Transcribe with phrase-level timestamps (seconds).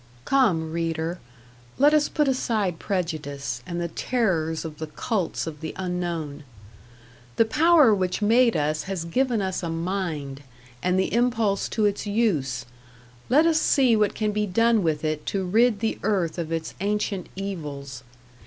[0.25, 1.19] Come, reader,
[1.77, 6.43] let us put aside prejudice, and the terrors of the cults of the unknown.
[7.35, 10.41] The power which made us has given us a mind,
[10.81, 12.65] and the impulse to its use;
[13.29, 16.73] let us see what can be done with it to rid the earth of its
[16.81, 18.01] ancient evils.